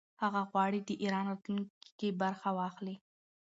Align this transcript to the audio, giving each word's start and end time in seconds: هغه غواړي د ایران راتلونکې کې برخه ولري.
هغه 0.21 0.41
غواړي 0.49 0.79
د 0.83 0.89
ایران 1.03 1.23
راتلونکې 1.31 1.69
کې 1.99 2.09
برخه 2.21 2.49
ولري. 2.57 2.95